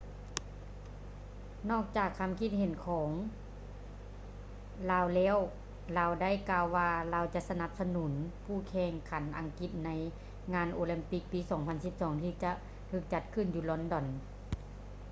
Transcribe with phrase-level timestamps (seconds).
[1.69, 3.09] ນອກຈາກຄຳຄິດເຫັນຄຳເຫັນຂອງ
[4.89, 5.37] ລາວແລ້ວ
[5.97, 9.89] ລາວໄດ້ກ່າວວ່າລາວຈະສະໜັບສະໜຸນຜູ້ແຂ່ງຂັນອັງກິດໃນ
[10.53, 11.39] ງານໂອລິມປິກປີ
[11.81, 12.51] 2012 ທີ່ຈະ
[12.91, 14.05] ຖືກຈັດຂຶ້ນຢູ່ລອນດອນ